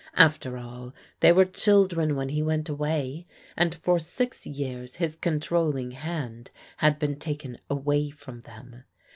After 0.17 0.57
all, 0.57 0.95
they 1.19 1.31
were 1.31 1.45
children 1.45 2.15
when 2.15 2.29
he 2.29 2.41
went 2.41 2.65
^way, 2.65 3.27
and 3.55 3.75
for 3.75 3.99
six 3.99 4.47
years 4.47 4.95
his 4.95 5.15
con 5.15 5.39
trolling 5.39 5.91
hand 5.93 6.49
had 6.77 6.97
been 6.97 7.19
taken 7.19 7.59
away 7.69 8.09
from 8.09 8.41
them. 8.41 8.85